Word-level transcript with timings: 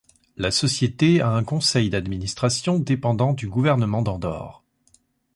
La 0.35 0.49
société 0.49 1.21
a 1.21 1.29
un 1.29 1.43
conseil 1.43 1.91
d'administration 1.91 2.79
dépendant 2.79 3.33
du 3.33 3.47
gouvernement 3.47 4.01
d'Andorre. 4.01 4.63